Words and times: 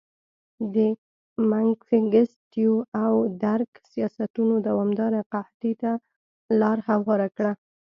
د 0.73 0.77
منګستیو 1.49 2.73
او 3.03 3.13
درګ 3.43 3.69
سیاستونو 3.91 4.55
دوامداره 4.67 5.21
قحطۍ 5.33 5.73
ته 5.81 5.91
لار 6.59 6.77
هواره 6.89 7.27
کړه. 7.37 7.51